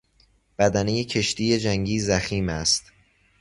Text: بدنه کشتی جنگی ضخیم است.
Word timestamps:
بدنه 0.57 1.03
کشتی 1.03 1.59
جنگی 1.59 1.99
ضخیم 1.99 2.49
است. 2.49 2.91